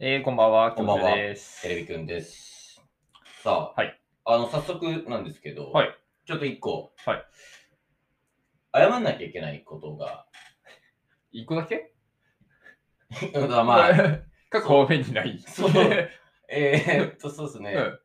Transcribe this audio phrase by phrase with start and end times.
[0.00, 1.10] えー、こんばんは、こんばんは。
[1.10, 2.80] テレビくんです。
[3.42, 7.24] さあ、はいあの、早速なんですけど、はいちょっと一個、はい
[8.72, 10.24] 謝んなきゃいけないことが、
[11.32, 11.92] 一個だけ？
[13.66, 13.90] まあ、
[14.50, 15.36] 過去多めにない。
[15.40, 15.70] そう
[16.48, 17.72] えー、っと、そうですね。
[17.72, 18.00] うん。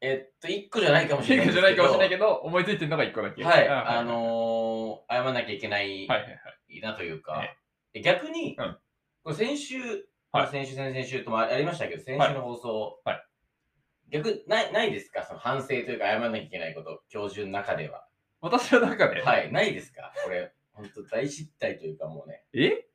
[0.00, 3.44] えっと、一個じゃないかもしれない一個じゃないかもしれないど、けど、思いついてるのが一個だけ。
[3.44, 6.36] はい、ああ、のー、謝んなきゃいけないはいはいは
[6.66, 6.80] い。
[6.80, 7.54] なというか、え
[7.92, 8.78] え逆に、うん
[9.24, 10.42] これ先週、はい。
[10.44, 13.24] まあ先週、先々週ともありましたけど、先週の放送、はい。
[14.10, 15.24] 逆ないないですか？
[15.26, 18.06] その反省というか謝んなきゃいけないこと、教授の中では。
[18.40, 20.12] 私の中で、はい、ないですか？
[20.24, 22.86] これ、本当大失態というかもうね、え？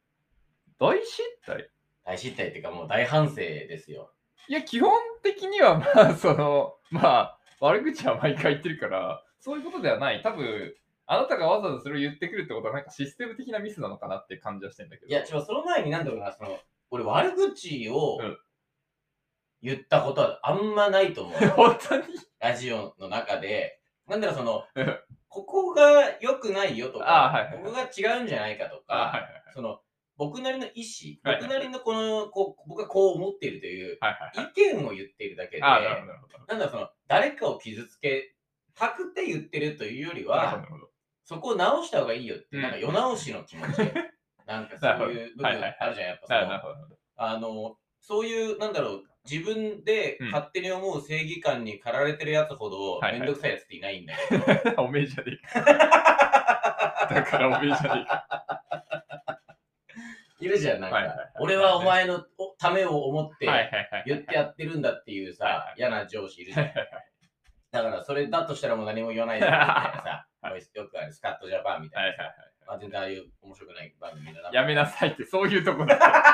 [0.79, 1.69] 大失態？
[2.05, 4.11] 大失態っていうかもう大反省ですよ。
[4.47, 4.91] いや、基本
[5.21, 10.21] 的には、まあ、その、まあ、悪口は毎回言ってるから、そういうことではない。
[10.21, 10.73] 多分、
[11.05, 15.07] あなたがわざわざそれを言ってくるってことは、なんかシステム的なミスなのかなって感じはしてんだけど。
[15.07, 16.59] いや、ちょ、その前になんだろうな、その、
[16.93, 18.37] 俺悪口をうん
[19.63, 21.39] 言ったことはあんまないと思う。
[21.55, 22.03] 本当に？
[22.39, 24.99] ラジオの中で、なんだろう、そのうん、
[25.29, 29.43] ここが良くないよとか、あはいはいはいここが違うんじゃないかとか、あ、はいはいはい。
[29.53, 29.79] その、
[30.17, 34.51] 僕なりの意思、僕なりのこの、こう僕がこう思っているというはいはいはい。
[34.51, 36.37] 意見を言っているだけで、あなるほど、なるほど。
[36.39, 38.35] なんだろうその、誰かを傷つけ
[38.75, 40.91] たくて言ってるというよりは、なるほど、なるほど。
[41.23, 43.93] そこを直した方がいいよって、うんなんか世直しの気持ちで、
[44.45, 45.59] なんかそういう部分なるほど。
[45.59, 46.97] はいはいあるじゃん、やっぱその。
[47.15, 50.31] あの、そういう、なんだろう、自分でうん。
[50.31, 53.19] 勝手に思う正義感に駆られてるやつほど、はいはい。
[53.21, 54.13] めんどくさいやつっていないんだ
[54.63, 57.07] けど、 おめえじゃねえか。
[57.09, 58.27] だからおめえじゃねえか。
[60.39, 61.27] いるじゃん、なんか、はいはいはい。
[61.39, 64.03] 俺はお前のおためを思ってはいはいはい。
[64.07, 65.73] 言ってやってるんだっていうさ、はいはい。
[65.77, 66.65] 嫌な上司いるじゃん。
[66.67, 67.03] はいはいはい。
[67.71, 70.27] だから、それだとしたらもう何も言わないでみたいなさ、
[70.75, 74.49] よくあるスカットジャパンみたいなさ、はいはいまあ、全然ああいう面白くない番組だな。
[74.51, 75.99] やめなさいって、そういうとこだ。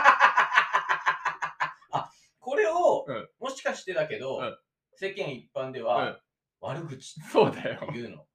[2.40, 4.58] これを、うんもしかしてだけど、うん
[4.96, 6.18] 世間一般では、うん
[6.62, 7.90] 悪口ってそうだよ。
[7.94, 8.26] 言うの。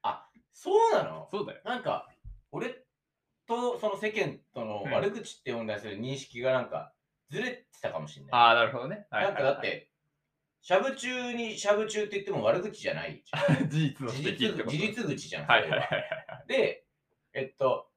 [0.00, 1.28] あ、そうなの？
[1.30, 1.60] そうだよ。
[1.66, 2.08] なんか、
[2.50, 2.74] 俺
[3.46, 6.94] とその世間とのうん悪口って問題する認識がなんか
[7.28, 8.32] ずれてたかもしれない。
[8.32, 9.06] ああ、なるほどね。
[9.10, 9.90] はいなんかだっ、て、
[10.62, 13.68] しゃぶ中にしゃぶ中って言っても悪口じゃないじゃん。
[13.68, 15.46] 事実の事指摘ってこと実事実口じゃん。
[15.46, 16.86] はいはいはいはで、
[17.34, 17.88] えっと、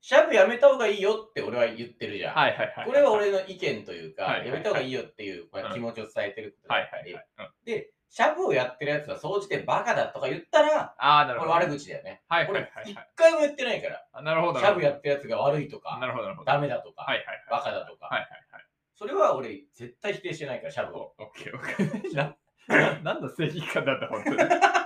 [0.00, 2.34] しゃぶやめた方がいいよって俺は言ってるじゃん。
[2.34, 2.86] はいはいはい。
[2.86, 7.48] これは俺の意見というか、はいはいはいやめた方がいいよっていうまあうん気持ちを伝えてることはいだったりはいはい。
[7.48, 11.52] うんで、シャブをやってるやつが総じてバカだとか言ったら、ああ、なるほど。
[11.52, 12.22] これ悪口だよね。
[12.28, 12.92] はいはい俺はいはい。
[12.92, 14.60] 一回も言ってないから、あなるほど。
[14.60, 16.50] シャブやっってるやつが悪いとか、なるほど、なるほど。
[16.50, 17.36] ダメだとか、はいはいはい。
[17.50, 18.64] バカだとか、はいはいはい。
[18.94, 21.14] それは俺絶対否定してないから、シャブを。
[21.18, 22.16] おオッケーオッケー。
[22.16, 22.36] な、
[22.68, 24.36] ななんだ正義感なんだ、本当に。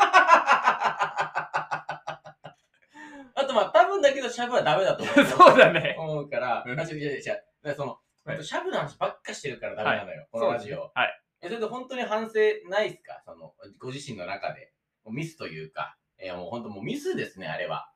[3.52, 5.14] とまあ、多分だけど、シャブはダメだと思う。
[5.26, 5.96] そうだね。
[5.98, 7.24] 思うから、うんあ、違う違う違う。
[7.24, 10.92] だからその、はいシャブの話ばっかしてるからダメなのよ、このラジオ。
[10.94, 11.22] はい。
[11.42, 12.34] え、それで本当に反省
[12.70, 13.20] ないですか？
[13.26, 14.72] その、ご自身の中で。
[15.06, 17.90] ミスというか、えもう本当もうミスですね、あれは。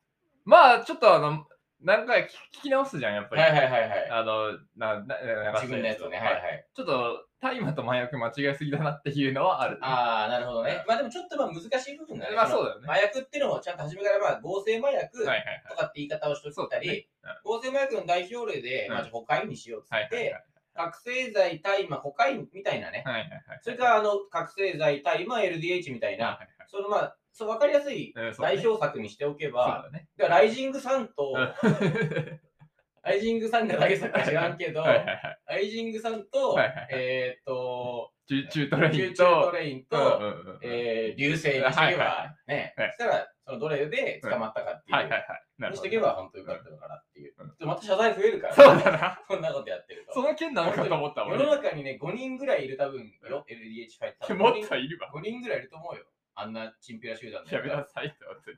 [0.44, 1.47] まあ、ちょっとあの、
[1.82, 2.26] 何回聞
[2.59, 3.42] 聞き直すじゃん、やっぱり。
[3.42, 4.10] はいはいはいはい。
[4.10, 6.66] あの、な、な、な自分のやつをね、はいはい。
[6.75, 9.78] ちょっと、大麻と麻薬間違えすぎだなっていうのはある。
[9.82, 10.82] ああ、なるほどね。
[10.88, 12.31] まあでもちょっとまあ難しい部分だね。
[12.31, 12.88] のまあそうだよね。
[12.88, 15.62] 麻薬っていうのもちゃんと初めからまあ合成麻薬はいはいはい。
[15.69, 20.44] とかって言い方をしとったり、そうだね合成麻薬の代表例で、うんまあ、コカインにしようっつって、はいはいはい。
[20.75, 23.03] 覚醒剤、大麻、コカインみたいなね。
[23.04, 23.43] はいはいはい。
[23.62, 30.08] それからあの覚醒剤、大麻、LDH みたいな、はいはいそのまあ、そう分かりやすい代表作にしておけば、だね。
[30.16, 32.41] だからライジングサンと、うん
[33.06, 34.82] ライジングサンが投げたか知らんけど。
[34.82, 42.04] ライジングサンと、はいはいはいえーっと、チュチュートレインチューチュートと、レインうんと、うんうんえー、流星にしておけば、はいは
[42.56, 45.70] いそしたら、そのどれで捕まったかっていう、はいはいはい。
[45.70, 47.34] にしておけば本当によかったのかなっていう。
[47.38, 49.22] うんでまた謝罪増えるから、そうだな。
[49.28, 50.14] こんなことやってると。
[50.14, 51.44] その件なのかと思った世俺。
[51.44, 54.36] の中にね、5人ぐらいいる多分よ、LDH ファイター。
[54.36, 55.12] もっといるわ。
[55.14, 56.04] 5人ぐらいいると思うよ。
[56.36, 58.56] あんなチンピラ集団でやめなさいって、本当に。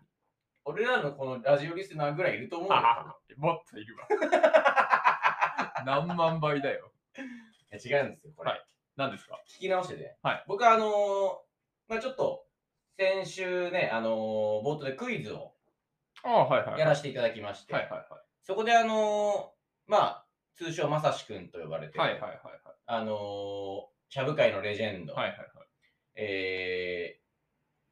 [0.65, 2.77] 俺らのこのラジオリスナーぐらいいると思うよ。
[2.77, 4.07] あもっといるわ。
[5.87, 6.93] 何万倍だよ。
[7.17, 8.51] いや違うんですよ、これ。
[8.51, 8.65] はい
[8.97, 9.41] 何ですか？
[9.49, 10.17] 聞き直してて。
[10.23, 11.39] はい僕はあのー
[11.89, 12.45] まあちょっと、
[12.99, 15.55] 先週ね、あのー冒頭でクイズを
[16.25, 16.81] ああ、はいはい。
[16.81, 18.07] やらせていただきまして、はいはいはい。
[18.43, 20.27] そこであのーまあ、
[20.57, 22.41] 通称まさしくんと呼ばれてる、はいはいはい
[22.87, 25.29] あのーシャブ界のレジェンド、はい。
[25.31, 25.69] はいはいはい。
[26.17, 27.28] えー、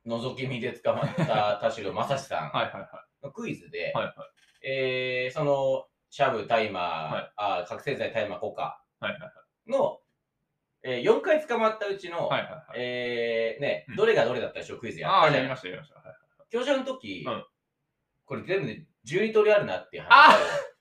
[0.06, 3.24] 覗き見で捕まった田代正史さんはいはいはい。
[3.24, 4.14] のクイズで、はいはい。
[4.62, 9.70] えー、その、シャブ、大麻、はいあ覚醒剤、大麻、コカはいはいはい。
[9.70, 9.98] の、
[10.82, 12.62] えー、4回捕まったうちの、はいはいはい。
[12.76, 15.96] えー、ね、うんどれがどれだったでしょう、クイズやああ、ったじゃんやりましたやりました。
[15.96, 16.16] はい
[16.48, 17.44] 教授の時、うん
[18.24, 20.38] これ全部で12通りあるなっていうあ話を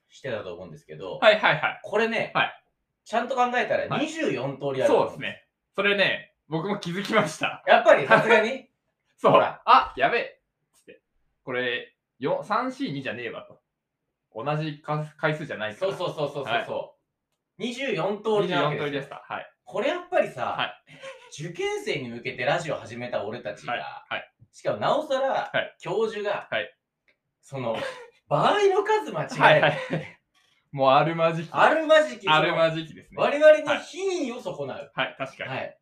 [0.08, 1.80] してたと思うんですけど、はいはいはい。
[1.82, 2.62] これね、はい
[3.04, 5.20] ちゃんと考えたらはい24通りある、そうです。
[5.20, 5.44] ね。
[5.76, 7.62] それね、僕も気づきました。
[7.68, 8.65] やっぱりさすがに？
[9.16, 9.32] そう。
[9.32, 10.40] ほらあ、やべえ
[10.74, 11.02] つって。
[11.42, 13.60] これ、よ3、4、2じゃねえわと。
[14.34, 15.96] 同じ回回数じゃないから。
[15.96, 16.52] そうそうそうそうそう。
[16.52, 16.66] はい
[17.58, 19.24] 24通りなわけ24通りでした。
[19.26, 19.50] はい。
[19.64, 20.72] これやっぱりさ、はい
[21.38, 26.76] 受験生に向けてラジオ始めた俺たちが、はいはいしかもなおさら、はい教授が、はい
[27.40, 27.76] その
[28.28, 30.20] 場合の数間違える、はいはい。
[30.72, 31.48] もうあるまじき。
[31.52, 33.16] あるまじきあるまじきですね。
[33.16, 34.92] 我々のはい品位を損なう。
[34.94, 35.50] はい、確かに。
[35.50, 35.78] はい。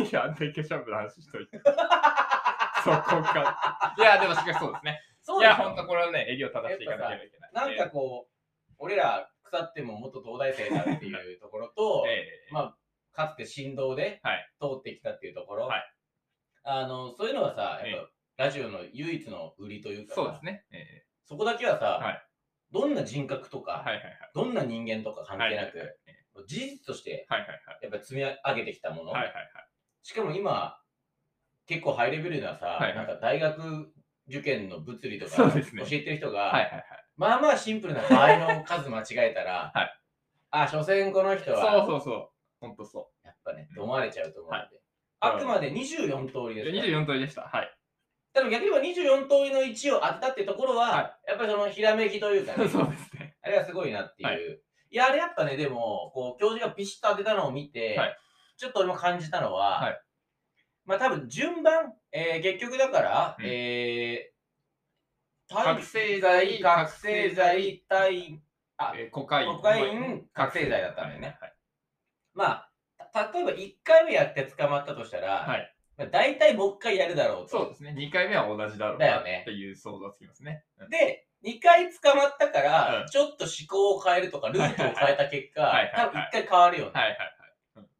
[0.10, 1.60] いや、あんだけシャンプーの話しといて。
[2.84, 3.94] そこか。
[3.98, 4.90] いや、でもしかしそうですね。
[4.92, 7.76] いや、そうでしょほんとこれはね、襟を正していかなければいけない。
[7.76, 12.76] なんかこう、俺ら腐っても元東大生だっていうところと、 ええまあ、
[13.12, 15.92] かつて振動ではい通ってきたっていうところ、はい
[16.64, 20.64] あのそういうのはさ、やっえぱ、ラジオの唯一の売りというかさそうですね。
[20.70, 22.22] えそこだけはさ、はい
[22.70, 24.30] どんな人格とか、えはいはいはい。
[24.34, 25.98] どんな人間とか関係なく、はいはいはい
[26.46, 27.60] 事実としてはいはいはい。
[27.82, 29.46] やっぱ積み上げてきたもの、はいはいはい。
[30.02, 30.80] しかも今、
[31.66, 33.92] 結構ハイレベルなさ、はいはいなんか大学
[34.28, 36.84] 受験の物理とか教そうですねえてる人が、はいはいはい。
[37.16, 39.98] まあまあシンプルな場合の数間違えたら、 はい
[40.50, 42.28] あ、所詮この人は、そうそうそう。
[42.60, 44.82] ほんとそやっぱね、って思われちゃうと思うので、はい
[45.24, 46.64] あくまで24通りう。
[46.64, 46.98] ですから。
[46.98, 47.42] 24通りでした。
[47.42, 47.72] はい。
[48.32, 53.36] ただ逆に言えば24通りの1を当てたってところは、はやっぱりそのひらめきというかね、 そうですね。
[53.40, 54.60] あれはすごいなっていう。、はい
[54.90, 58.18] や、あれやっぱね、でも、こう、教授がビシッと当てたのを見て、はい
[58.58, 60.00] ちょっと俺も感じたのは、はい
[60.84, 68.40] まあ多分順番、えー結局だから、うんえー、覚醒剤覚醒剤、対、
[68.76, 69.56] あ、えーコカイン。
[69.56, 71.54] コカイン覚醒剤だったんだよねはい。
[72.34, 72.70] まあ、
[73.12, 75.74] た例えば1回目やって捕まったとしたら、はい。
[75.98, 77.58] まあ、大体もう一回やるだろうと。
[77.58, 77.94] そうですね。
[77.96, 80.64] 2回目は同じだろうなだよねっていう想像つきますね。
[80.78, 86.92] うんで、2回捕まったから、うんちょっと思考を変えるとか、ルートを変えた結果、はいはいはい多分1回変わるよね。
[86.94, 87.32] はいはいはい。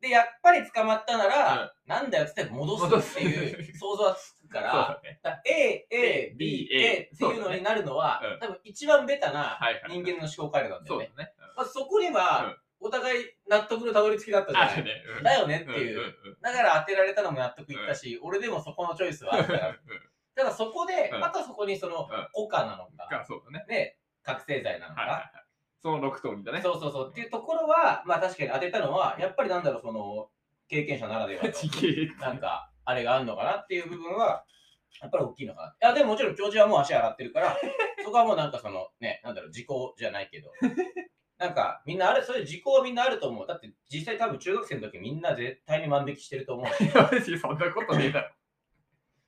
[0.02, 5.00] で、やっぱり捕まったなら、なんだよって戻すって戻いう想像はつくから、
[5.46, 11.32] A、A、B、A っていうのになるのは、多分一番ベタな人間の思考回路なんだよね。
[11.72, 14.84] そこには、お互い納得のたどり着きだったじゃない。
[15.22, 16.14] だよねっていう。
[16.42, 19.76] だから当てられたのも納得いったし、俺でもそこのチョイスはあったから。
[20.34, 21.24] ただそこで、うん。
[21.24, 23.08] あとはそこにそのうん、コカなのか、
[23.52, 23.64] ね。
[23.68, 25.30] ね、覚醒剤なのか。
[25.82, 26.60] その6通りだね。
[26.62, 30.28] そうそうそうっていうところは、まあ確かに当てたのは、やっぱりなんだろう、その、
[30.68, 31.52] 経験者ならではの。
[32.20, 34.44] なんか、あれがあるのかなっていう部分は、
[35.00, 35.88] やっぱり大きいのかな。
[35.88, 37.56] いや、でももちろん教授はもう足洗ってるから、
[38.04, 40.50] そこはもうなんかその、ね、なんだろう、時効じゃないけど、
[41.38, 43.46] なんか、みんなある、そういう時効はみんなあると思う。
[43.46, 46.84] だって実際多分中学生の時みんな絶対に万引きしてると思うし。
[46.84, 48.28] いや、そんなことねえだろ。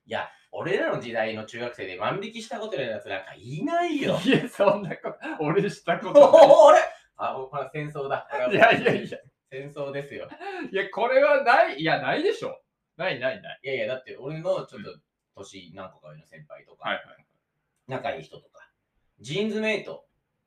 [0.06, 4.18] いや、俺らの時代の中学生で万引きしたことないやつなんかいないよ。
[4.24, 6.20] いや、そんなこと、俺したこおと
[6.70, 6.82] ない。
[7.18, 8.28] おあほら、戦争だ。
[8.50, 9.18] いやいやいや、
[9.50, 10.28] 戦争ですよ。
[10.70, 12.60] いや、これはない、いや、ないでしょ。
[12.96, 13.60] ないないない。
[13.64, 14.96] いやいや、だって俺のちょっと
[15.34, 17.26] 年何個か上の先輩とか、はいはい。
[17.88, 18.60] 仲いい人とか、
[19.18, 20.06] ジーンズメイト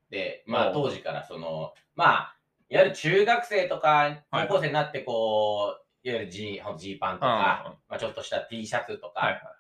[0.10, 2.38] で、まあ当時からその、まあ、
[2.70, 9.57] いわゆる中学生とかはい高校生になってこう、いわゆるジーパンとか、まあちょっとした T シャツとか、はいはい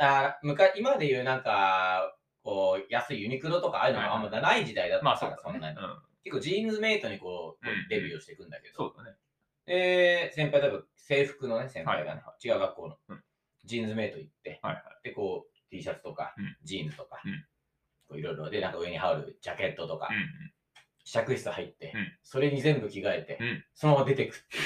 [0.00, 5.76] あむか今でいうなんか、こう、安いユニクロとかああいうのもあんまない時代だったまあから、そんなに。
[5.76, 5.98] うん。
[6.24, 9.16] 結構ジーンズメイトにこう、うんデビューしていくんだけど、そうだね。
[9.66, 13.22] で、先輩多分制服のね、先輩がね、は違う学校の、うん。
[13.64, 14.84] ジーンズメイト行って、はいはい。
[15.04, 16.56] で、こう、T シャツとか、うん。
[16.64, 17.44] ジーンズとか、うん。
[18.08, 20.52] こういろいろで、なんか上に羽織るジャケットとか、うん。
[21.04, 22.12] 試着室入って、うん。
[22.22, 23.64] それに全部着替えて、うん。
[23.74, 24.62] そのまま出てくっていう。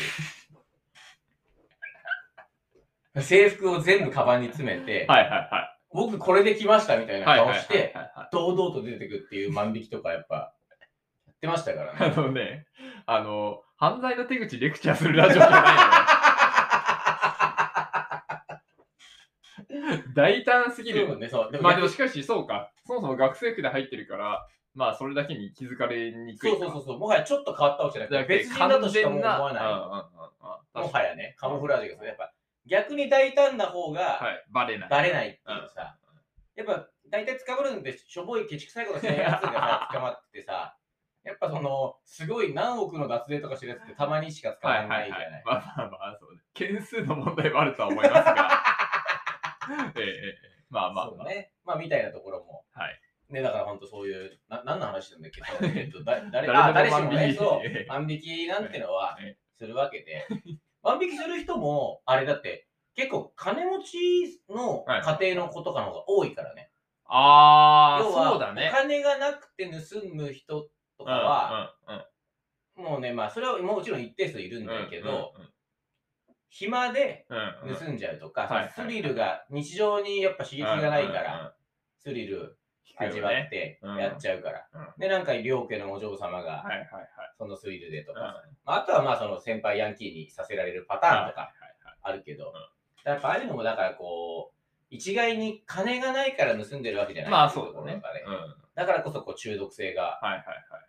[3.23, 5.75] 制服を全部カバンに詰めて、はいはいはい。
[5.93, 7.95] 僕これで来ましたみたいな顔して、
[8.33, 12.15] 堂々と出てくっていう万引きとかやっぱ、やってましたからあね。
[12.17, 12.67] のね、
[13.07, 15.75] あの、犯罪の手口レクチャーするラジオじゃないのよ。
[20.15, 21.19] 大胆すぎる。
[21.19, 21.53] ね、そう。
[21.53, 22.71] でまあでもしかしそうか。
[22.87, 26.57] そもそも学生服で入ってるから、まあそれだけに気づかれにくいか。
[26.59, 29.65] そうそうそうそう、もはやちょっと変わったわけじゃなくて、別人だとしかもう思わない。
[30.81, 32.33] もはやね、カモフラージュがそれやっぱ
[32.67, 34.89] 逆に大胆な方がはい、バレない。
[34.89, 35.97] バレないっていうさ、
[36.57, 40.77] やっぱ大体捕まるんでしょぼいケチくさいことしてるやつがさ 捕まってさ、
[41.25, 45.43] やっぱそのすごい何億の脱税とかしてるやつってたまにしか捕まらないじゃない。
[45.45, 46.41] まあまあまあ、そうね。
[46.55, 48.49] 件数の問題もあるとは思いますが。
[49.97, 51.17] ええええまあまあまあ。
[51.17, 51.53] そうね。
[51.65, 52.65] まあみたいなところも。
[52.73, 53.01] はい。
[53.31, 55.41] ね、だから本当そういう、な何の話なんだっけ？
[55.81, 60.27] えっとだ誰誰でもあ誰しもね、万引きそうええ、万引きなんてのはええするわけで、
[60.85, 65.03] 万引きする人も、あれだって、結構金持ちのはい。
[65.03, 66.71] 家庭の子とかの方が多いからね。
[67.07, 68.71] ああ、そうだね。
[68.73, 68.77] お。
[68.77, 71.75] 金がなくて盗む人とかは、
[72.77, 75.49] もうね、まあ、それはもちろん一定数いるんだけど、うん
[76.55, 81.57] 暇で盗んじゃうとか、スリルが日常にやっぱ刺激がないから、
[81.99, 82.57] スリル
[82.97, 83.97] 味わっねてうん。
[83.97, 84.67] やっちゃうから。
[84.73, 85.01] うん。
[85.01, 87.09] で、なんか両家のお嬢様がはいはいはい。
[87.39, 88.27] そのスリルでとか、うん。
[88.65, 91.51] まああとはまあその先輩ヤンキーにさせられるパターンとかはい
[92.03, 93.09] あるけど、ん。
[93.09, 94.55] やっぱああいうのもだからこう、
[94.91, 98.01] 一概に金がないから盗んでるわけじゃないまあそうだね。
[98.75, 100.45] だからこそこう中毒性がはいはい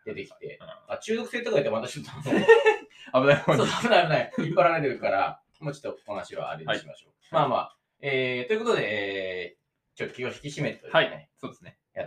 [0.05, 0.93] 出てきて、うん。
[0.93, 4.33] あ中毒性とか言ってまたちょっと 危ない危ない危ない。
[4.39, 7.13] 引っ張られるから、もうちょっとお話はあれにしましょう。
[7.31, 11.29] まあまあ、えー、ということで、えー、ちょっと気を引き締めてね、はい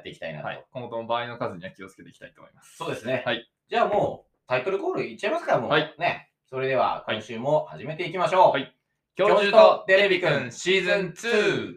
[0.08, 0.46] っていきたいなと。
[0.46, 3.22] はい今後とも場合の数には気をつけていきたいと思いますそうですね。
[3.24, 5.70] はいじゃあもう、タイトルコールいっちゃいますか、もう。
[5.70, 6.30] はいね。
[6.48, 8.52] それでは、今週も始めていきましょう。
[8.52, 8.74] はい
[9.14, 11.76] 教授とテレビくんシーズン2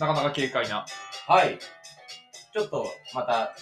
[0.00, 0.84] なかなか軽快な
[1.28, 1.58] はい。
[2.52, 3.54] ちょっと、また、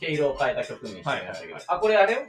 [0.00, 2.20] 毛色を変えた曲にしてみましたけど、はいはいはいあ、これあれよ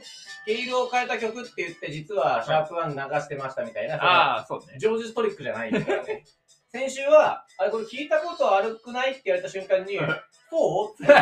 [0.46, 4.78] 毛色を変えた曲って言って、実はシャープワン流してましたみたいな、ああそうね。
[4.78, 6.24] ジョージトリックじゃないからね。
[6.72, 9.98] 先週は、あれこれ聞いたこと悪くないって言われた瞬間に、
[10.50, 11.12] そうって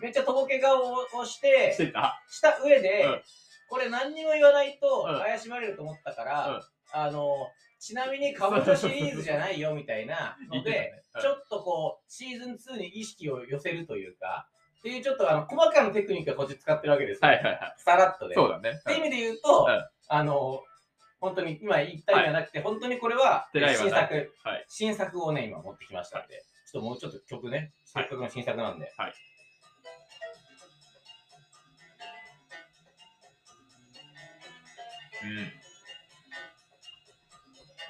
[0.00, 2.22] めっちゃとぼけ顔をして、してた。
[2.28, 3.22] した上で、うん。
[3.68, 5.18] これ何にも言わないとうん。
[5.18, 6.62] 怪しまれると思ったから、うん。
[6.92, 11.02] あの、ちなみにカブトシリーズじゃないよみたいなので、 ね。
[11.14, 11.22] うん。
[11.22, 14.48] ちょっとこう、シーズン2に意識を寄せるというか、
[14.86, 17.28] っていうちょっとあの細かなテクニックがこっち使ってるわけですよ。
[17.28, 17.74] はいはいはい。
[17.78, 18.36] さらっとで。
[18.36, 18.78] そうだね。
[18.78, 19.84] っていう意味で言うと、うん。
[20.08, 20.62] あの、
[21.18, 24.64] 本当に今言ったんじゃなくて、本当にこれは新作、はい。
[24.68, 26.40] 新作をね、今持ってきましたんで、
[26.70, 28.92] ちょっともうちょっと曲ね、せっかくの新作なんで。
[28.96, 29.12] はい。
[35.24, 35.52] うん。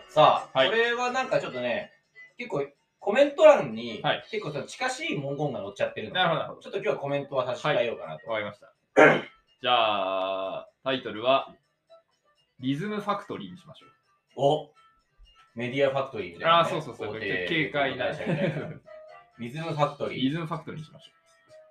[0.08, 0.70] さあ、はい。
[0.70, 1.92] これはなんかちょっとね、
[2.38, 2.66] 結構
[3.06, 8.28] コメント欄に、はい結構その近しい文言が載っちゃってるので、なるほどなるほどちょっと今日はコメントは差し控えようかなと。
[8.28, 8.72] わかりました。
[9.62, 11.54] じゃあ、タイトルは、
[12.58, 13.90] リズムファクトリーにしましょう。
[14.34, 14.74] お
[15.54, 16.64] メディアファクトリーみたいな、ね。
[16.64, 18.10] あーそうそうそう大手軽快な
[19.38, 20.20] リズムファクトリー。
[20.22, 21.12] リズムファクトリーにしましょ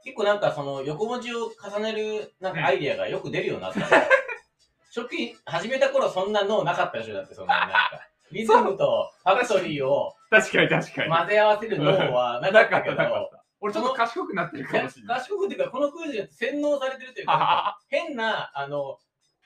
[0.05, 3.81] 結構なんかその横文字を重ねるなんかアイデアがよく出るようになった。
[4.95, 7.13] 初期始めた頃そんな脳なかったでしょ？
[7.13, 8.07] だってそんななんか。
[8.31, 10.29] リズムとファクトリーをう。
[10.29, 11.09] 確かに確かに。
[11.11, 12.95] 混ぜ合わせる脳はなかったけど。
[13.61, 15.19] 俺ちょっと賢くなってるかもしれない。
[15.19, 18.97] 賢くっていうか、このクイズに洗脳されてるというか、変な、あの、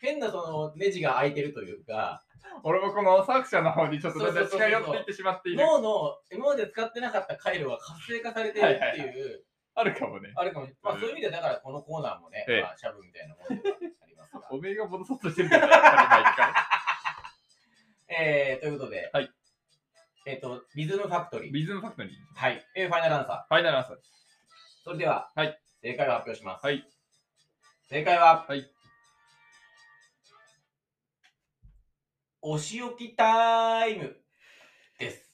[0.02, 2.24] 変なそのネジが開いてるというか、
[2.64, 5.60] 俺もこの作者の方にちょっとだんだん近寄っていってしまっている。
[5.60, 9.44] 脳の今まで使ってなかった回路が活性化されてるってはいいう、
[9.76, 10.34] あるかもね。
[10.36, 10.68] あるかも。
[10.82, 14.48] まあうんそういう意味でだからこのコーナーもね、ええまあ、シャブみたいなものではありますが。
[14.52, 16.79] おめえがボドソッとしてるんだから、
[18.10, 19.30] えー、ということで、はい
[20.26, 21.54] えっ、と、リズムファクトリー。
[21.54, 22.18] リズムファクトリーに。
[22.36, 22.64] はい。
[22.76, 24.12] えー、ファイナルアンサファイナルアンサーです。
[24.82, 24.84] ー。
[24.84, 26.66] それでは、はい正解を発表します。
[26.66, 26.84] はい。
[27.90, 28.70] 正解は、はい。
[32.42, 34.16] お仕置きタイム
[35.00, 35.30] です。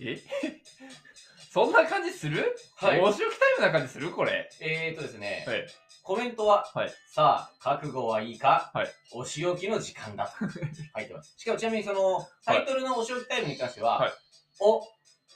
[0.00, 0.18] え？
[1.52, 2.56] そんな感じする？
[2.76, 4.10] はいお仕置きタイムな感じする？
[4.12, 4.48] これ。
[4.60, 5.66] えーとですね、はい。
[6.08, 6.90] コメントは、はい。
[7.12, 8.88] さあ、覚悟はいいか、はい。
[9.12, 10.24] お仕置きの時間だ。
[10.40, 11.34] と書いてます。
[11.36, 14.12] しかもちなみにその、タイトルのお仕置きタイムに関しては、はい。
[14.58, 14.82] お、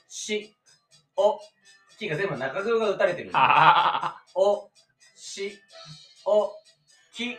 [0.09, 0.51] し、
[1.15, 1.39] お、
[1.99, 4.71] きが全部中黒が打たれてるんですよあお、
[5.15, 5.59] し、
[6.25, 6.51] お、
[7.13, 7.37] き、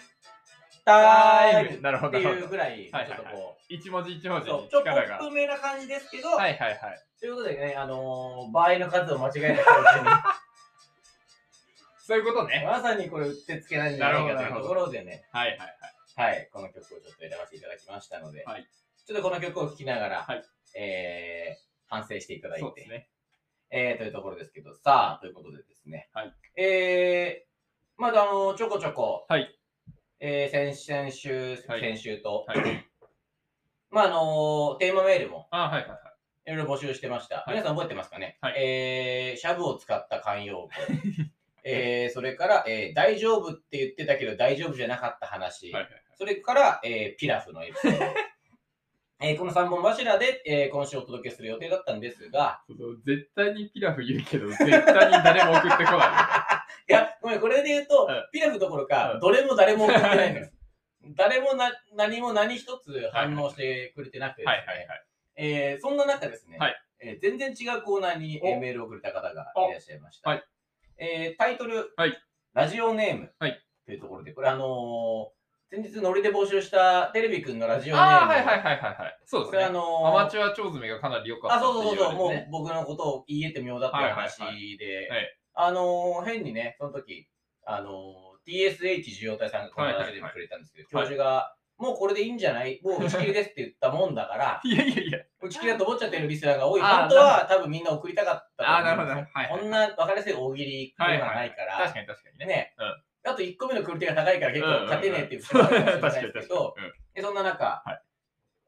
[0.84, 1.80] タイム。
[1.80, 2.16] なるほど。
[2.16, 3.18] ってなるほどいうぐらい、ちょはいはい。
[3.18, 5.18] はいっとこ一文字一文う、字にそうちょっと力が。
[5.18, 6.78] ポップめな感じですけど、はいはいはい。
[7.18, 9.64] ということでね、あのー、場合の数を間違えないうち
[12.06, 12.64] そういうことに、ね。
[12.66, 16.32] まさにこれうってつけなんじゃないかというところでね、はいはいはい。
[16.32, 18.66] はい、この曲をちょっと選ばせていただきましたので、はい
[19.06, 20.42] ちょっとこの曲を聴きながら、はい
[20.78, 23.08] えー、反省していただいて、そうですね。
[23.70, 29.54] えー、というところですけど、さあ、ということでですね、はいえー、まだあの、ちょこちょこ、はい。
[30.20, 32.86] えー、先先週、はい先週と、はい。
[33.90, 36.52] まああのテーマメールもあはいはいはい。
[36.52, 37.36] いろいろ募集してました。
[37.36, 41.33] はい皆さん覚えてますかね、はいえー、シャブを使った慣用句。
[41.64, 45.72] えー、それから、えー、大丈夫って言ってたけど大丈夫じゃなかった話。
[45.72, 46.02] はいはいはい。
[46.16, 48.04] それから、えー、ピラフのエピソード。
[49.20, 52.62] えーこの3本柱で、えー今週お届けする予定だったんですが、
[53.06, 54.84] 絶対にピラフ言うけど、絶対に
[55.24, 56.90] 誰も送ってこない。
[56.90, 58.28] いや、ごめん、これで言うと、うん。
[58.32, 59.20] ピラフどころか、うん。
[59.20, 60.52] どれも誰も送ってないんです。
[61.16, 64.44] 誰もな何も何一つ反応してくれてなくて
[65.80, 66.76] そんな中ですね、はい。
[67.00, 70.30] えー全然違うコーナーに、メールをくれた方がいらっしゃいました。
[70.30, 70.44] はい
[70.98, 72.16] ええータイトル、はい。
[72.52, 73.60] ラジオネーム、はい。
[73.86, 75.34] というところで、これあのー
[75.70, 78.08] 先日ノリで募集したテレビくんのラジオネーム。
[78.08, 79.18] ああ、はいはいはいはいはい。
[79.24, 79.70] そうですね。
[79.70, 85.38] のーアマチュア蝶詰めがかなり良かったあ、ってそうそうそうそう、もうね僕のことを言えて妙だっていう話で、はいはいはい。
[85.54, 87.28] あのー、変にね、その時、
[87.66, 92.80] あのー、TSH 受容体さんがこのはいはいはい話でくれたんですけど、教授が、もうこれでいいんじゃない？
[92.82, 95.18] もう打ち切りですって言ったもんだから、 いやいやいや。
[95.40, 96.80] 打ち切りだと思っちゃってるリスナーが多い。
[96.80, 99.14] 本当は多分みんな送りたかったあなるほど。
[99.14, 102.46] ねはいこんな分かりやすい大喜利っていうのがないから、確かに確かにね。
[102.46, 103.30] ね、うん。
[103.30, 106.74] あと1個目のクオリティが高いから結構勝てねえっていう節もあるかもしれない確かにですけど、
[107.22, 108.00] そんな中、は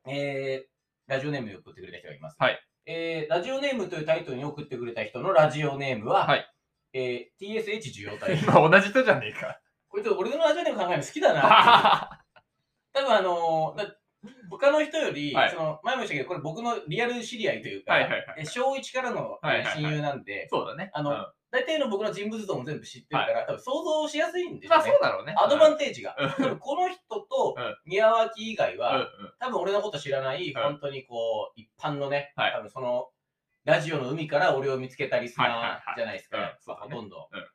[0.08, 2.36] えー、ラジオネームで送ってくれた人がいます。
[2.38, 2.60] はい。
[2.86, 6.46] えー、ラジオネームというタイトルに送ってくれた人のラジオネームは、はい。
[6.92, 8.38] えー、TSH 受容体。
[8.38, 9.60] 今同じ人じゃねえか。
[9.88, 12.20] こいつ俺のラジオネーム考えるの好きだな。
[12.96, 13.94] 多分あのーだ
[14.50, 15.50] 他の人より、はい。
[15.50, 19.82] その前も言ったけど、これ僕のリアル知り合いというか、はいはいはいえ小1からの、はいはいはい。
[19.82, 20.90] 親友なんで、そうだね。
[20.94, 21.26] あのうん。
[21.52, 24.76] 大体の僕の人物像も全部知ってるから、多分想像しやすいんですよね。
[24.76, 25.34] まあそうだろうね。
[25.38, 26.16] アドバンンテージが。
[26.18, 26.30] うん。
[26.30, 27.76] 多分この人とうん。
[27.84, 29.08] 宮脇以外は、うんうん。
[29.38, 30.54] 多分俺のこと知らない、ん。
[30.54, 32.52] 本当にこう、一般のね、はい。
[32.52, 33.08] 多分その、
[33.64, 35.80] ラジオの海から俺を見つけたリスはいはいナはい。
[35.92, 36.42] ーじゃないですか、うん。
[36.44, 36.94] まあそうだね。
[36.94, 37.28] ほとんど。
[37.32, 37.40] うん。
[37.40, 37.50] だか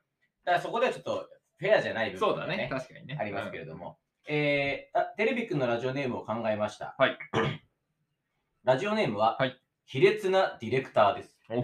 [0.52, 2.34] らそこではちょっとフェアじゃない部そう。
[2.34, 3.16] 分がね、確かにね。
[3.20, 3.98] ありますけれども。
[4.28, 6.94] えーあ、テレビくんのラジオネームを考えました。
[6.98, 7.18] はい。
[8.64, 11.36] ラジオネームは、はい卑劣なディレクターです。
[11.50, 11.58] うん。
[11.58, 11.62] お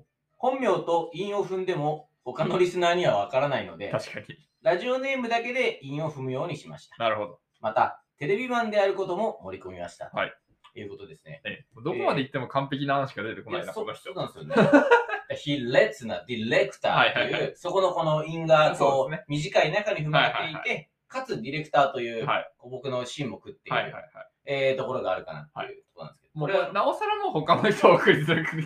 [0.00, 0.04] お
[0.36, 4.26] 本名と韻を踏んでも、他のリスナーにはわからないので、確かに。
[4.62, 6.96] ラジオネームだけで韻を踏むようにしました。
[7.02, 7.40] なるほど。
[7.60, 10.10] また、テレビマンであることも盛り込みました。
[10.12, 10.34] はい。
[10.74, 11.40] ということですね。
[11.46, 14.14] えどこまで行っても完璧な案しか出てこないな、いやそこの人そう。
[14.16, 14.54] なんですよね。
[15.34, 24.04] 卑劣なディレクターっていう、はいはいはそこのこの韻がこう、そうですね短い中に踏まれていて、かつディレクターという、はい僕の芯も食っている、はいはいはい。
[24.46, 28.56] えーところがあるかなっていうところなんですけど、もこれはうなおさらもう他の人を送りづらく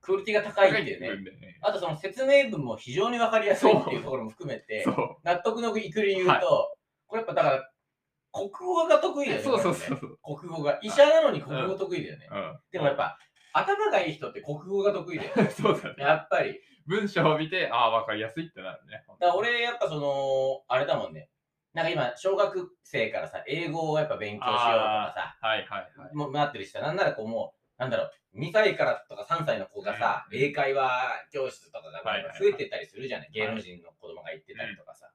[0.00, 1.08] クオリティが高いっていうね。
[1.40, 1.58] ね。
[1.60, 4.94] あとその説明文も非常にわかりやすいっていうところも含めてそ、う。
[5.22, 6.42] 納得のいく理由と、はい
[7.08, 7.70] これやっぱだから、
[8.32, 9.44] 国語が得意だよね。
[9.44, 10.36] そうそうそうそう。
[10.36, 10.78] 国語が。
[10.82, 12.28] 医者なのに国語得意だよね。
[12.30, 12.58] うん。
[12.70, 13.18] でもやっぱ、
[13.54, 15.48] 頭がいい人って国語が得意だよね。
[15.56, 15.94] そうだね。
[15.98, 16.60] やっぱり。
[16.86, 19.04] 文章を見て、ああ、わかりやすいってなるね。
[19.08, 21.30] だから俺、やっぱその、あれだもんね。
[21.74, 26.14] なんか今、小学生からさ、英語をやっぱ勉強しようとかさ、はいはいはい。
[26.14, 28.04] もうなってるしさ、なんならこうもう、なんだろ
[28.34, 30.90] う、2歳からとか3歳の子がさ、うん英会話
[31.32, 32.38] 教室とかがはいはいはい。
[32.38, 35.10] 増えてたりするじゃない、芸能人の子供が行ってたりとかさ。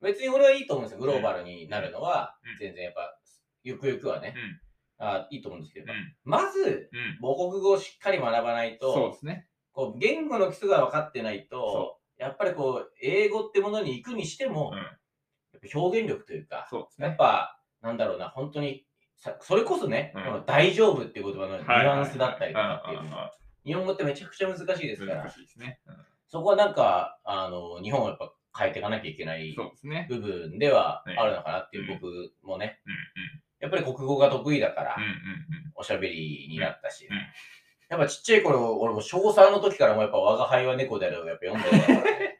[0.00, 3.18] 別に俺はいいと思うんですよ、グローバルになるのはうん、全然やっぱ、
[3.62, 4.38] ゆくゆくはね、う
[5.04, 5.06] ん。
[5.06, 6.14] あいいと思うんですけど、うん。
[6.24, 7.18] まず、うん。
[7.20, 9.46] 母国語をしっかり学ばないそうとで、すね。
[9.72, 14.99] こう言語の基礎が分かってないとそ、やっぱりこう、英語ってものに行くにしても、うん。
[15.74, 17.08] 表現力というか、そうね。
[17.08, 20.24] やっぱ、なんだろうな、本当に、さそれこそね、うん。
[20.24, 23.02] この大丈夫っていう言葉のニュアンスだったりとかっていうの。
[23.02, 23.30] うんうんうん。
[23.64, 25.80] 日本語ってめちゃくちゃ難しいですからね。
[25.86, 25.96] うん。
[26.28, 29.54] そこはなんか、あの、日本をやっぱ変えていかなきゃいけない。
[30.08, 32.00] 部分ではねあるのかなっていう、うん。
[32.00, 32.94] 僕もね、うん
[33.60, 35.02] やっぱり国語が得意だからうん。
[35.02, 35.16] う、んうん。
[35.74, 37.16] おしゃべりになったし、うん。
[37.16, 37.22] うん
[37.90, 42.18] やっぱちっちゃい頃、俺も小3の時からもやっぱ我が輩は猫であるをやっぱ読んでたから。
[42.20, 42.39] ね。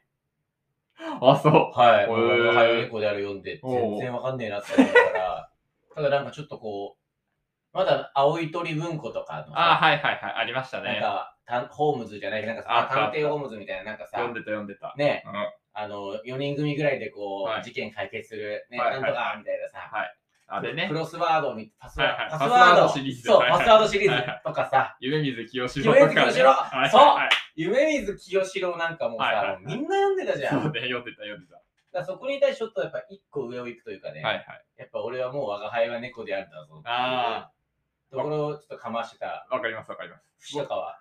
[1.01, 1.29] うん。
[1.29, 1.79] あ、そう。
[1.79, 5.51] はい、へー我が輩は猫である読んで全然わかんねえなって思ったから、
[5.95, 10.33] た だなんかちょっとこう、まだ青い鳥文庫とかのあ、さ、はいはいはい。
[10.35, 10.99] ありましたなんね。
[11.01, 14.93] かたホームズじゃない、なんかあさ、探偵ホームズみたいな、なんかさ読ん、でた読んでた。
[14.97, 15.33] ね、うん。
[15.33, 20.20] はあの、4人組ぐらいでこう、はい事件解決する、ね、はいはいなんとかみたいなさ、い。
[20.53, 20.93] あれねク。
[20.93, 26.11] ロスワードみ、パスワード、はいはいパスワードパスワードシリーズそう、はいはいパスワードシリーズはいはいとかさ、夢水清志郎とかね。
[26.13, 30.61] 夢水清志郎はいそうはいはい夢水清志郎なんかもさ、はいはいはいみんな読んでたじゃん。
[30.61, 31.61] そうね、読んでた読んでた。
[31.99, 34.45] だそこに対してちょっとやっぱ一個上を行くというかね、はいはい。
[34.77, 37.51] やっぱ俺はもう我が輩は猫であるんだぞあ
[38.11, 40.23] ところをちょっとかましてたわかりますわかります。
[40.39, 40.99] 節とかは。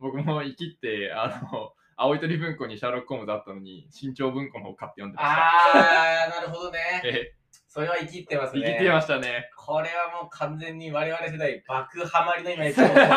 [0.00, 6.26] 僕もイキって、あの、青い鳥文庫にシャーロック・ホームズあったのに、新潮文庫の方買って読んでました。
[6.26, 6.78] あー、なるほどね。
[7.06, 7.34] え
[7.72, 8.66] それは生きってますね。
[8.66, 9.48] 生きてましたね。
[9.56, 13.16] これはもう完全に我々世代爆ハマりの今エピソードですよ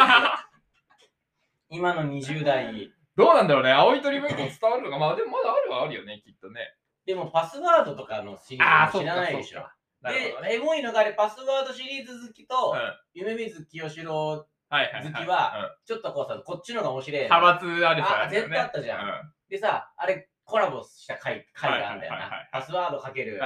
[1.68, 2.92] 今の20代。
[3.18, 6.74] どうなんだろうね、青い鳥文庫伝わるのか、まあでもまだあるはあるよね、きっとね。
[7.06, 9.68] でもパスワードとかのシリーズも知らないでしょ。
[10.00, 10.48] なるほどね。
[10.48, 12.80] で、エモいのがあれ、パスワードシリーズ好きと、うん
[13.14, 14.48] 夢水清志郎。
[14.70, 14.78] 好
[15.22, 17.40] きはちょっとこうさ、こっちのが面白いな。
[17.40, 19.06] 派閥あるさあ、絶対あったじゃん。
[19.06, 22.50] うんでさ、あれ、コラボした回回があるんだよなはいはいはいはい。
[22.54, 23.42] パスワードかける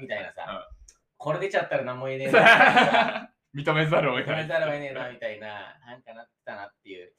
[0.00, 0.82] みたいなさ、うん
[1.22, 3.30] これ出ちゃったら何も言えねえな。
[3.54, 4.44] 認めざるを得ない。
[4.44, 7.12] 認めざるを得ねえなみたいな、なんかなってたなっていう。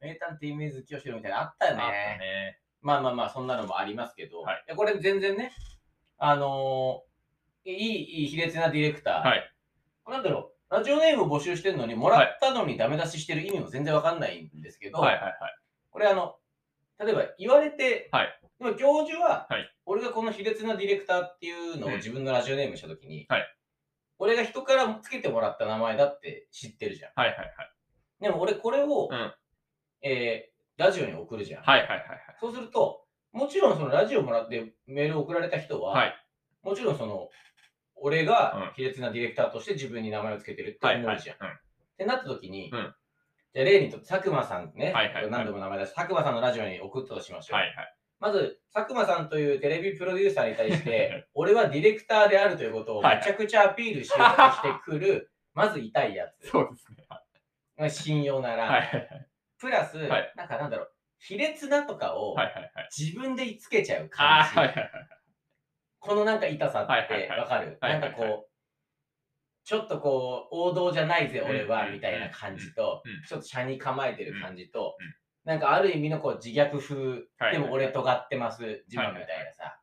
[0.00, 1.82] 名探偵水清志郎みたいなのあったよね。
[1.84, 2.58] あったね。
[2.82, 5.52] まあまあまあ、そんなのもありますけど、はいこれ全然ね、
[6.18, 9.22] あのーいい、いい卑劣なディレクター。
[9.22, 9.54] はい。
[10.08, 15.36] なんだろう、ラジオネームを募集してるのに、もらったのにダメ出ししてる意味も全然わかんないんですけど、はいはいはい。
[15.90, 16.36] これあの、
[16.98, 23.42] 例えば言われて、はいでも教授は、はい俺がこの卑劣なディレクターっていうのをうん自分のラジオネームにしたときに、はい
[24.18, 27.12] 俺が人からつけてもらった名前だって知ってるじゃん。
[27.16, 27.48] はいはいはい。
[28.20, 29.34] でも俺これを、うん
[30.02, 31.62] えーラジオに送るじゃん。
[31.62, 32.18] はいはいはいはい。
[32.40, 36.14] そうすると、もちろんそのラジオもらってメールを送られた人は、はい
[36.64, 37.28] もちろんその、
[37.96, 41.04] 俺うんが卑劣なディレクターとして自分に名前をつけてるってはいはい。
[41.06, 41.36] 思うじゃん。
[41.40, 41.50] うんっ
[41.96, 42.94] てなった時に、うん
[43.52, 47.58] じゃあ例にとって佐久間さんね、はいはいはい何度も名前出して、佐久間さんのラジオに送ったとしましょう。
[47.58, 47.94] はいはい。
[48.20, 56.48] まず、佐久間さんというテレビプロデューサーに対して、 俺はディレクターであるということをはいめちゃくちゃアピールしようとしてくる、 まず痛いやつ。
[56.48, 57.04] そうですね。
[57.76, 59.26] まあ信用なら、はい。
[59.58, 62.36] プラス、はいなんかなんだろう、卑劣なとかを。
[62.96, 64.58] 自分で言いつけちゃうあ感じ。
[64.58, 64.90] あ、はいはいはい。
[65.98, 67.78] このなんか痛さってはいわかる？
[67.80, 68.54] はいはいはいなんかこう、
[69.64, 79.78] ちょっとこう、王道じゃないぜ、俺は、うんみたいな感じとうんうん、ちょっと車に構えてる感じとうんうん、なんかある意味のこう自虐風、はいでも俺尖ってます、自慢みたいなさ。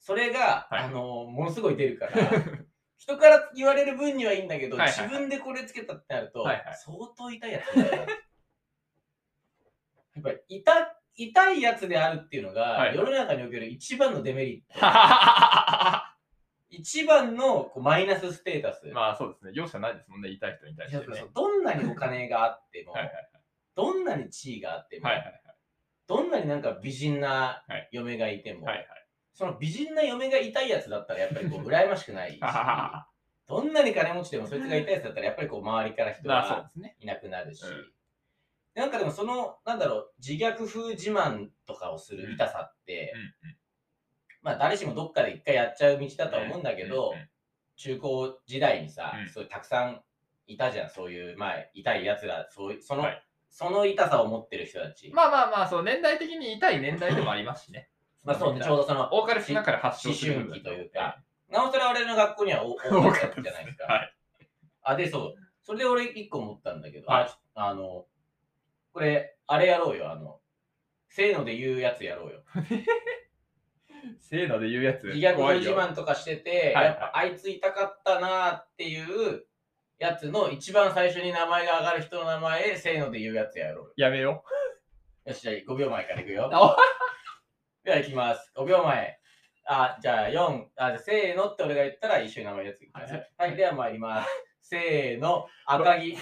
[0.00, 2.12] それが、はいあの、ものすごい出るから、
[2.96, 8.06] 人から言われる分にはいいんだけど、自分でこれつけたってなると、相当痛いやつだよ。
[10.14, 10.72] やっぱり痛
[11.16, 14.80] 痛いやつであるっていうのが、はい世の中における一番のデメリット。
[14.80, 16.14] ま
[16.70, 18.90] 一番のこうマイナスステータス。
[18.96, 19.52] あそうですね。
[19.54, 20.30] 容赦ないですもんね。
[20.30, 21.24] 痛い人に対してね。
[21.32, 23.33] どんなにお金があっても、はいはい
[23.74, 25.40] どんなに地位があっても、はいはい
[26.06, 27.88] どんなになんか美人なはい。
[27.92, 28.86] 嫁がいても、はいはい。
[29.32, 33.08] その美人な嫁が痛いやつだったらやっぱりこう 羨ましくないし、は
[33.48, 36.70] どんなに金持ちでもそいつが痛いやつだったらやっぱりこう周りから人が。
[36.98, 37.92] いなくなるし、うん。
[38.74, 43.56] なんかでもその、なんだろう、自虐風自慢とかをする痛さって、うんうん。
[44.42, 47.30] まあ誰しもどっかで一回やっちゃう道だとは思うんだけど、うんうん
[47.76, 49.28] 中高時代にさ、うん。
[49.28, 50.04] そうたくさん
[50.46, 53.23] いたじゃん、そういう、まあ、痛いやつら、そうその、はい
[53.54, 55.12] その痛さを持ってる人たち。
[55.14, 57.88] まあまあまあ、そう、年代的に痛い年代でもありますしね。
[58.24, 63.42] まあそうね、ちょうどその、多かれ少なかれ発症思する春期というか、なおさら俺の学校には多かった。
[63.42, 63.84] じゃないですか。
[63.84, 64.14] はい。
[64.82, 65.34] あ、で、そう。
[65.62, 68.06] それで俺一個思ったんだけど、はいああの、
[68.92, 70.40] これ、あれやろうよ、あの、
[71.08, 72.42] せーので言うやつやろうよ。
[74.18, 75.06] せーので言うやつ。
[75.06, 79.46] 自虐風怖いよ自慢とかしてて、はいやっぱあいつ痛かったなっていう
[79.98, 83.92] やつの一番最初に名前が上がる人の名前、せーので言うやつやろうよ。
[83.96, 84.42] やめよ
[85.24, 86.50] よし、じゃあ5秒前からいくよ。
[86.52, 86.76] あ
[87.84, 88.52] では、いきます。
[88.56, 89.18] 5秒前。
[89.66, 94.28] あ、じゃあ4、あ、じゃあせーのって俺が言ったら一緒に名前やついいはい、では参ります。
[94.68, 96.18] せーの、赤木。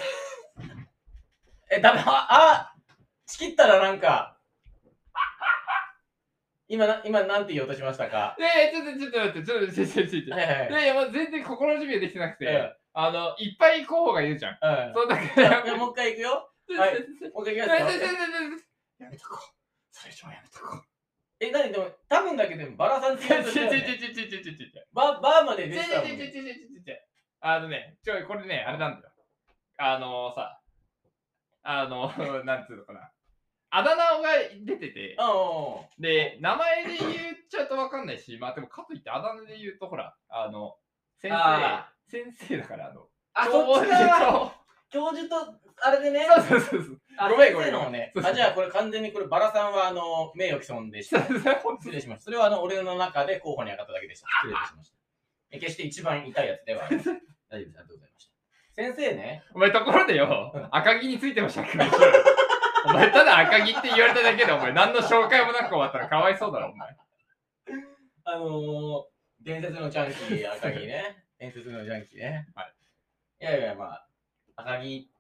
[1.71, 2.75] え、ダメ、あ、あ
[3.27, 4.39] ちきったらなんか。
[6.69, 8.37] 今な、今なんて言おうとしましたか？
[8.39, 8.43] う。
[8.43, 10.35] えー、ちょっと、ちょっと待って、ちょっと、ちょっと、ちょっと、ちょっと。
[10.35, 10.71] はいはいはい。
[10.71, 14.59] いやいや、まあ全然心の準備ができてなくて、うんあの、いっぱい候補がいるじゃん。
[14.61, 16.53] うんそうだから、あもう一回いくよ。
[16.79, 16.95] はい
[17.33, 18.07] もう一回いきますよ。
[18.99, 19.55] やめとこう。
[19.91, 20.85] それ以上はやめとこう。
[21.41, 26.17] え、なにでも、多分だけでもバラさんってちょ言うとちょちょちょしたよねちょちょちょちょちょババーまで出てたもんね。
[26.19, 26.95] ちょちょちょちょちょ
[27.41, 29.13] あのね、ちょ、これね、あれなんだよ。
[29.79, 30.61] あのさ、
[31.65, 32.13] あの、
[32.45, 33.11] なんつうのかな。
[33.71, 34.29] あだ名が
[34.65, 36.03] 出てて、うん。
[36.03, 40.77] で、名前で言っちゃうとわかんないし、まあでもかといってあだ名で言うと、ほら、あの、
[41.17, 43.91] 先あ生、先生だから、あの、あ、教そっち
[44.91, 46.27] 教授と、あれでね。
[46.27, 48.23] とそうそうそうあごめんごめん先生のねそう。
[48.23, 51.23] そうあ、じゃあこれ完全にこれ、バラさんはあの、名誉毀損でした。
[51.27, 51.77] そうそう。
[51.81, 52.25] 失礼しました。
[52.25, 54.29] それはあの、俺の中で候補に上がっただけでした。
[54.43, 54.97] 失礼しました。
[55.51, 57.15] え決して一番痛いやつではありません。
[57.15, 57.51] 大丈夫です。
[57.51, 58.33] ありがとうございました。
[58.75, 59.43] 先生ね。
[59.55, 62.13] お前ところでよ、赤木についても釈明しろよ。
[62.85, 66.97] お前ただ赤木って言われただけでお前何の紹介もなく終わったらかわいそうだろ、お前。
[68.25, 69.05] あのー、
[69.43, 71.22] 伝説のジャンキー、赤木ね。
[71.43, 72.47] 伝説のジャンキーね。
[72.55, 72.75] はい。
[73.41, 74.07] いやいや、まあ、
[74.55, 75.11] 赤木、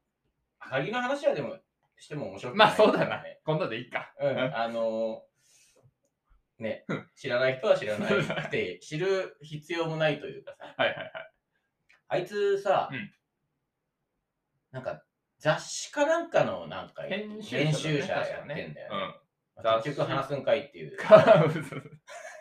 [0.60, 1.56] 赤木の話はでも、
[1.98, 3.40] しても面白くまあそうだなね。。
[3.44, 4.12] 今度でいいか。
[4.20, 6.84] うん、あのー、ね、
[7.16, 11.10] 知らない人は知らないくて、知る必要もないというかさ、はいはいはい。
[12.06, 13.10] あいつさ、うん
[14.70, 15.02] なんか
[15.38, 17.58] 雑誌かなんかのなんか編集
[18.00, 18.74] 者,、やってんだよね。
[18.90, 19.62] うん。
[19.64, 20.96] まあ結局話すんかいっていう。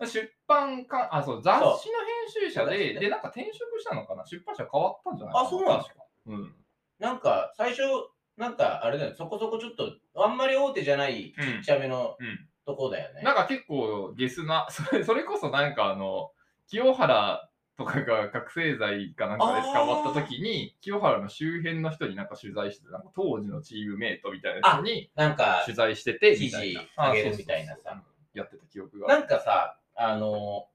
[0.00, 4.26] か出版か、あ、そう、雑誌の編集者で、で、なんか転職したのかな？
[4.26, 6.04] 出版社変わったんじゃないかあそうなんです確か。
[6.26, 6.54] うん。
[6.98, 7.82] なんか最初、
[8.36, 12.46] なんかあれだよ、そこそこちょっと、あんまり大手じゃないちっちゃめのうん。
[12.66, 13.22] とこだよね。
[13.22, 16.32] なんか結構ゲスな、 それそれこそなんかあの、
[16.66, 28.02] 清原とかが覚醒剤かなんかで捕まった時に、清原の周辺の人になんか取材して、なんか当時のチームメイトみたいな人になんか、取材してて、記事あげるみたいなさ
[28.34, 29.08] やってた記憶が。
[29.08, 30.66] なんかさ、あの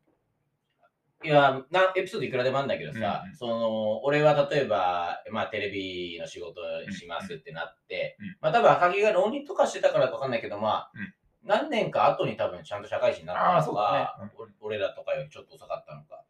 [1.24, 3.36] いやな、エピソードいくらでもあるんだけどさ、うんうん。
[3.36, 6.62] その、俺は例えば、まあ、テレビの仕事
[6.92, 8.38] しますってなって、うんうん。
[8.42, 11.14] まあ、多分赤木が浪人とかしてたからかわかんないけど、まあ、うん。
[11.44, 14.32] 何年か後に多分ちゃんと社会人になったのか、ね。
[14.62, 16.24] お俺らとかよりちょっと遅かったのか。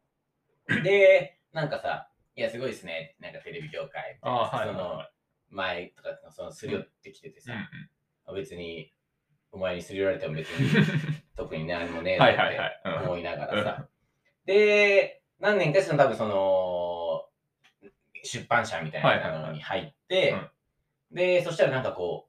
[0.82, 4.28] で、なんかさ、いや、すごいですね、なんかテレビ業界そ
[4.72, 5.02] の
[5.50, 7.52] 前とかそのすり寄ってきててさ、
[8.26, 8.34] うん。
[8.34, 8.92] 別に
[9.52, 10.70] お前にすり寄られても別に
[11.36, 12.82] 特に何もねえはないっはいはい。
[12.84, 13.88] うんて思いながらさ。
[14.44, 17.28] で、何年かその多分その
[18.22, 20.34] 出版社みたいはいはいはいなのに入って、
[21.10, 22.28] で、そしたらなんかこ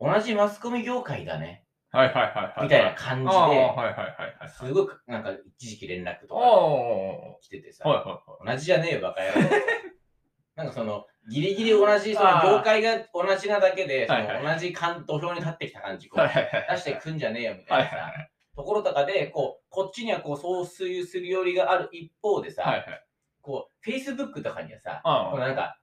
[0.00, 2.62] う、同じマスコミ業界だね、はいはいはいはい。
[2.64, 4.48] みたいな感じああ、で、はいはいはいはい。
[4.48, 8.56] すごくなんか一時期連絡とああ、かは来ててさ、いはいはい。
[8.56, 9.50] 同じじゃねえよ、バカ野郎。
[10.54, 16.08] なんかその、ギリギリ同じ、その業界が同じなだけで、同じ感土俵に立ってきた感じ。
[16.10, 18.12] 出してくんじゃねえよみたはいいなさ。
[18.56, 23.04] ところとかで、こう、こっちにはこう、そうするよりがある一方でさ、はいはい。
[23.42, 25.78] こう、Facebook とかにはさ、あこのなんか、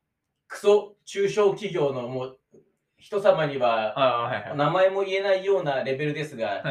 [0.48, 2.40] クソ中小企業のもう、
[2.98, 4.54] 人様には。
[4.56, 6.64] 名前も言えないようなレベルですが。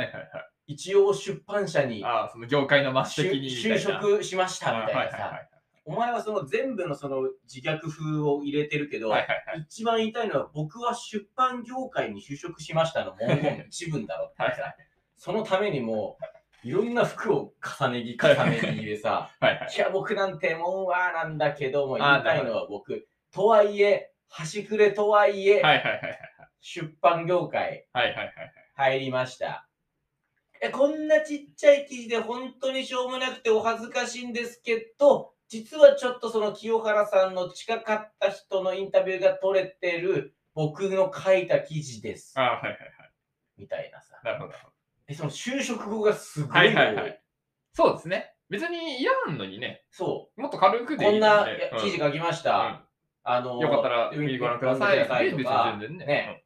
[0.67, 3.49] 一応出版社にその業界の末席に。
[3.49, 5.41] 就職しましたみたいなさ、
[5.87, 9.66] お前はその全部のその自虐風を入れてるけど、はいはいはい。
[9.68, 14.75] 一番言いたいのは僕は出版業界に就職しましたの文言の一文だろってはいさ、
[15.16, 16.16] そのためにも
[16.64, 19.75] ういろんな服を重ね着重ね着でさ、はいはい。
[19.77, 26.18] いや僕なんてもんはなんだけども言いたいのは僕、とはいえ、端くれとはいえ、はいはいはいはい。
[26.62, 28.33] 出版業界はいはいはい。
[28.77, 29.68] 入りました。
[30.62, 42.33] えこんなちっちゃい記事で本当にしょうもなくてお恥ずかしいんですけど、実はちょっとその清原さんの近かった人のインタビューが取れてる僕の書いた記事です。
[42.37, 42.81] ああ、はいはいはい。
[43.57, 44.21] みたいなさ。
[44.25, 44.75] なるほどなるほど。
[45.07, 46.51] で、その就職後がすごい。
[46.57, 47.21] はいはいはい
[47.73, 48.33] そうですね。
[48.51, 50.97] 別に嫌なのにね、そもっと軽くう。
[50.97, 51.47] でいいこんな
[51.81, 52.85] 記事書きました。
[53.23, 54.99] あの、よかったら見にご覧ください。
[54.99, 56.07] 読んで別にくださいとか全然ね。
[56.07, 56.45] ね、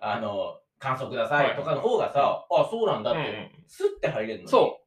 [0.00, 4.48] あの、感想くださいとかの方がさ、あ、そうなんだっうんて、スッて入れるのに。
[4.48, 4.80] そ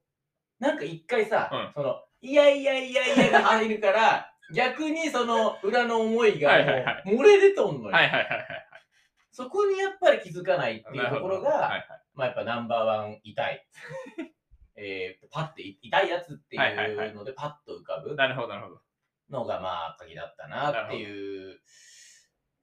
[0.60, 0.63] う。
[0.63, 6.51] なんか一回さ、うんその、いやいやいやいやが入るから、 逆にその裏の思いが
[7.05, 7.97] 漏れ出とんのよ。
[9.31, 13.67] そこにやっぱり気づかないっていうところが、はいはいまあやっぱナンバーワン痛い。
[14.75, 18.81] えー、パッて痛いやつってはいうのでパッと浮かぶなるほどなるほど。
[19.29, 21.59] のがまあ鍵だったなっていう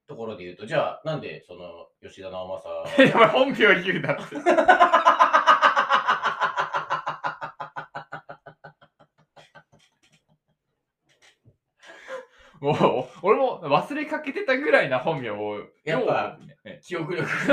[0.08, 4.36] ところで言うと、じゃあなんでその吉田直政 本名言うなって。
[12.60, 15.64] もう、俺も忘れかけてたぐらいな本名を。
[15.84, 17.28] やっぱね、記憶力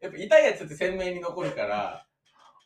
[0.00, 2.06] やっぱ痛いやつって鮮明に残るから、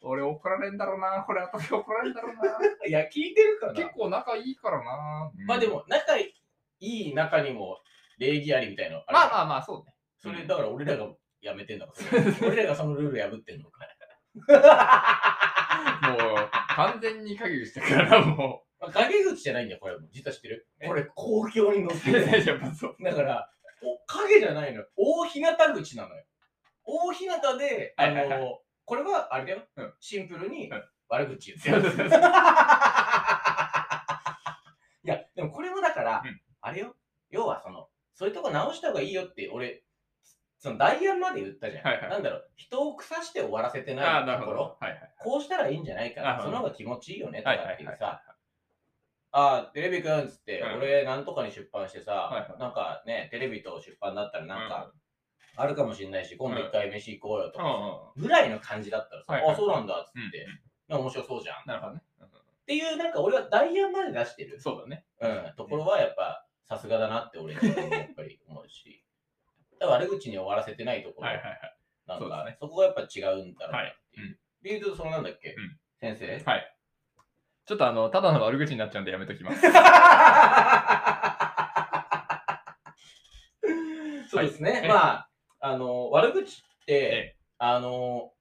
[0.03, 1.25] 俺怒られんだろうな。
[1.27, 2.59] これ後で怒られんだろうな。
[2.87, 5.33] いや、聞いてるかな結構仲いいからな。
[5.47, 6.33] まあで、も、仲い
[6.79, 7.81] い中にも
[8.19, 9.95] 礼儀ありみたいなのあるまあまあまあ、そうね。
[10.19, 11.09] それだから俺らが
[11.41, 13.81] やめてんだから、 俺らがそのルール破ってんのか。
[16.03, 19.97] もう、完全に影してるからな、もまあ陰口じゃないんだよ、これ。
[20.13, 20.69] 実は知ってる？
[20.81, 20.87] え？
[20.89, 22.03] これ、公共に載っう。
[22.05, 22.13] て
[22.53, 22.57] る。
[23.03, 23.51] だから、
[23.83, 24.89] お影じゃないのよ。
[24.97, 26.25] 大日向口なのよ。
[26.85, 29.95] 大日向で、あはいはいはの、これはあれだようん。
[30.01, 31.81] シンプルにうん悪口言ってる。
[35.05, 36.97] いや、でもこれもだからうん、あれよ。
[37.31, 39.83] 要はその、そういうとこ直した方がいいよって、俺、
[40.59, 41.85] そのダイヤまで言ったじゃん。
[41.85, 44.77] はいはいなんだろう、人を腐して終わらせてないところ。
[44.81, 45.15] はいはい。
[45.19, 47.75] こうしたらいいんじゃないかその方が気持ちいいよねとかはいはいはい。
[47.75, 48.23] っていうさ、
[49.39, 52.59] ああ、テレビくんっつって、うん俺なんとかに出版してさ、はいはい。
[52.59, 54.93] なんかね、テレビと出版だったらなんうんか
[55.57, 60.47] あるかもしれないし、今度一回飯行こうよとかぐらいの感じだったらさ、はいはいあ、そうなんだっつうんって、
[60.89, 61.57] なんか面白そうじゃん。
[61.57, 62.01] っなるほどね。
[62.67, 65.05] ていう、なんか俺はダイヤまで出してる、そうだね。
[65.21, 67.63] うん、ところはやっぱさすがだなって俺やっ
[68.17, 69.05] ぱり思うし、
[69.79, 71.61] だから悪口に終わらせてないところ、はいはいはい。
[72.07, 73.73] なんかそこがやっぱ違うんだろうなっていう。
[73.73, 73.97] はい。
[74.17, 74.31] うん。
[74.63, 75.79] で言うと、そのなんだっけ、うん。
[76.01, 76.43] 先生？
[76.45, 76.76] はい。
[77.67, 79.61] ちょっとあの、ただの悪口になっちゃうんでやめときます。
[84.31, 84.71] そうですね。
[84.71, 85.29] はいまあ、
[85.61, 88.33] あの、悪口って、えあの、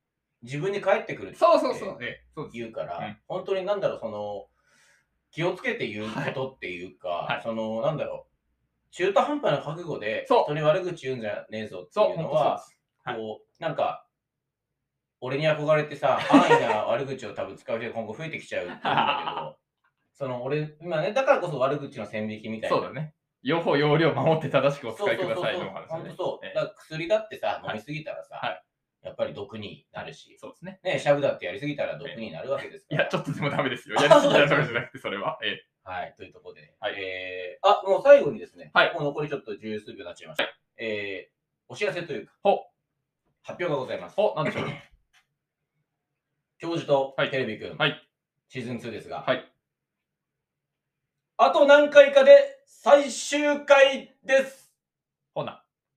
[0.44, 1.98] 自分に返ってくるってそうそうそう。
[2.02, 2.58] ええそうです。
[2.58, 4.46] 言うから、うん本当になんだろう、その、
[5.32, 12.78] 気をつけて言うことっていうか、はいその、なんだろう、中途半端な覚悟でそう人に悪口言うんじゃねえぞってそう、いうの本当そうでは、す。
[13.04, 14.05] はいこう、なんか、
[15.22, 19.58] 俺に憧れてさ、 安易な悪口を多分使う人が今後増えてきちゃうと思うんだけど、
[20.14, 22.78] その俺、今ね、だからこそ悪口の線引きみたいな。
[22.78, 23.14] そうだね。
[23.42, 26.16] 用法、用量守って正しくお使いくださいのお話本当ね。
[26.18, 26.46] そう。
[26.46, 28.64] ええだから薬だってさ、はい飲みすぎたらさ、はい
[29.04, 30.80] やっぱり毒になるし、そうですね。
[30.84, 33.02] ね、シャブだってやりすぎたら毒になるわけですから。
[33.04, 33.96] いや、ちょっとでもダメですよ。
[34.02, 35.38] やりすぎたらダメじゃなくて、それは。
[35.44, 40.50] ええはい、というところで、はいえー、あ、もう最後にですね、はいもう残りちょっと十数秒になっちゃいました。
[40.78, 41.34] えー、
[41.68, 42.66] お知らせというか、ほ
[43.44, 44.16] 発表がございます。
[44.18, 44.95] お、なんでしょう。
[46.60, 48.02] 教授とはいテレビくん、はい
[48.50, 49.52] シーズン2ですが、はい。
[51.38, 54.65] あと何回かで最終回です。